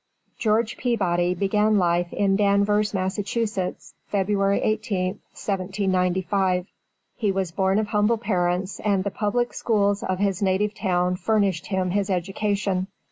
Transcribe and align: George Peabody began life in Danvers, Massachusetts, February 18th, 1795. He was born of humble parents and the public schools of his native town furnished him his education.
George 0.39 0.77
Peabody 0.77 1.35
began 1.35 1.77
life 1.77 2.11
in 2.11 2.35
Danvers, 2.35 2.91
Massachusetts, 2.91 3.93
February 4.07 4.59
18th, 4.59 5.19
1795. 5.37 6.65
He 7.17 7.31
was 7.31 7.51
born 7.51 7.77
of 7.77 7.85
humble 7.89 8.17
parents 8.17 8.79
and 8.79 9.03
the 9.03 9.11
public 9.11 9.53
schools 9.53 10.01
of 10.01 10.17
his 10.17 10.41
native 10.41 10.73
town 10.73 11.17
furnished 11.17 11.67
him 11.67 11.91
his 11.91 12.09
education. 12.09 12.87